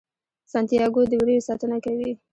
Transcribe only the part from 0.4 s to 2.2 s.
سانتیاګو د وریو ساتنه کوي.